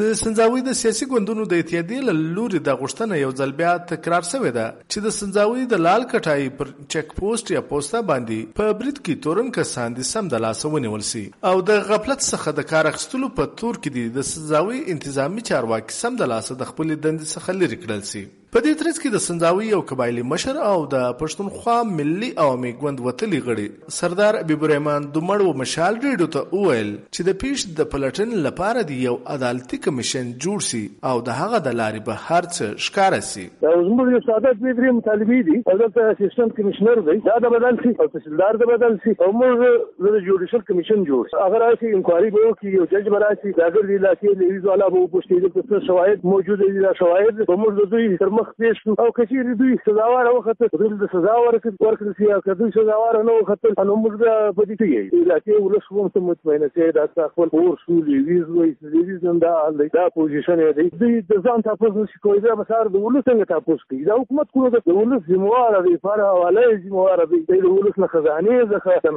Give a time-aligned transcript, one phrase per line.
[0.00, 4.26] د سنځاوي د سیاسي ګوندونو د اتحادیې له لوري د غوښتنه یو ځل بیا تکرار
[4.30, 8.74] شوې ده، چې د سنځاوي د لال کټای پر چک پوسټ یا پوستا باندې په
[8.82, 12.66] برید کې تورن کسان دي سم د لاس ونیول سي او د غفلت څخه د
[12.74, 16.96] کار اخستلو په تور کې دي د سنځاوي انتظامی چارواکي سم د لاس د خپل
[17.06, 18.26] دند څخه لري کړل سي
[18.56, 23.00] په دې ترڅ کې د سنځاوي یو قبایلی مشر او د پښتونخوا ملي عوامي ګوند
[23.06, 27.90] وتلی غړي، سردار ابي برهمان دومړ و مشال ریډو ته وویل چې د پیش د
[27.94, 30.80] پلټن لپاره دی یو عدالتي کمیشن جوړ سي
[31.10, 33.44] او د هغه د لارې به هر څه ښکار سي.
[33.66, 35.58] زموږ یو ساده پیډري مطالبه دي.
[35.66, 37.18] او د اسسټنټ کمشنر دی.
[37.28, 39.16] دا د بدل سي او تحصیلدار د بدل سي.
[39.26, 43.68] او موږ د جوډیشل کمیشن جوړ اگر راشي انکوایري به وکړي، یو جج براشي دا
[43.76, 47.94] ګرځي علاقې لیویز والا به وپوښتي چې شواهد موجود دي دا شواهد به موږ د
[47.94, 52.32] دوی تر مخ پیش کړو او دوی سزاوار وخت دوی د سزا ورکړ ورکړل سي
[52.32, 54.14] او دوی سزاوار نه وخت نو موږ
[54.80, 54.90] کې
[55.22, 57.98] علاقې ولس ته مطمئنه سي دا خپل اور شو
[59.26, 59.54] نن دا
[59.94, 60.88] دا پوزیشن دی.
[61.02, 64.52] دوی د ځان تاسو نشي کوی دا مسار د ولس څنګه تاسو کوي دا حکومت
[64.58, 69.14] کو د ولس ذمہوار دی فار حواله ذمہوار دی د ولس نه خزانه زخه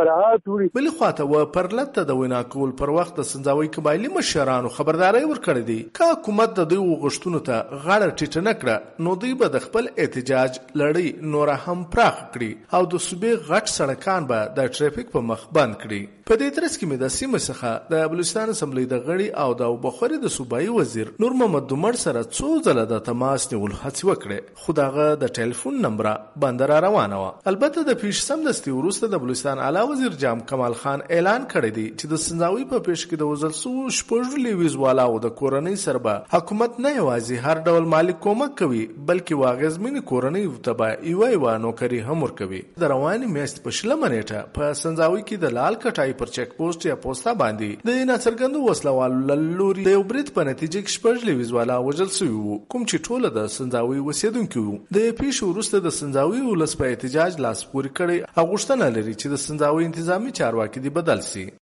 [0.00, 0.68] مراعات وړي.
[0.80, 5.80] بل خواته و پرلت د وینا کول پر وخت سنځاوي قبایلی مشرانو خبرداري ورکړې دي
[6.00, 10.58] کا حکومت د دوی وغښتونو ته غاړه ټیټه نکړه، نو دوی به د خپل احتجاج
[10.80, 15.46] لړۍ نور هم پراخ کړي او د صوبې غټ سړکان به د ټریفیک په مخ
[15.60, 16.02] بند کړي.
[16.30, 19.72] په دې ترڅ کې مې د سیمه څخه د بلوچستان اسمبلی د غړي او د
[19.86, 24.62] بخوري د صوبایي وزیر نور محمد دومړ سره څو ځله د تماس نیول هڅه وکړه
[24.62, 26.08] خو داغه د ټلیفون نمبر
[26.44, 30.78] بندر روانه و البته د پیش سم دستي ورسته د بلوچستان اعلی وزیر جام کمال
[30.84, 34.78] خان اعلان کړی دی چې د سنځاوي په پیش کې د وزل سو شپږ لیویز
[34.84, 40.00] والا او د کورنۍ سربه حکومت نه یوازې هر ډول مالی کومک کوي، بلکې واغزمن
[40.10, 44.76] کورنۍ تبا یو یو نوکری هم ور کوي د رواني میاشت په شلمه نیټه په
[44.82, 49.86] سنځاوي کې د لال کټای پر چک پوسټ یا پوسټا باندې د ناڅرګندو وسلوالو لوري
[49.88, 53.34] د یو برید په نتیجه کې شپږ لیویز والا وجل شوی وو، کوم چې ټوله
[53.38, 54.78] د سنځاوي وسیدونکو وو.
[54.98, 59.36] د پیښو وروسته د سنځاوي ولس په احتجاج لاس پورې کړي او غوښتنه لري چې
[59.36, 61.52] د سنځاوي انتظامی چارواکي دی بدل سي